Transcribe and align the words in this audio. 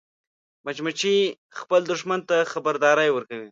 مچمچۍ 0.65 1.17
خپل 1.59 1.81
دښمن 1.91 2.19
ته 2.29 2.37
خبرداری 2.51 3.09
ورکوي 3.13 3.49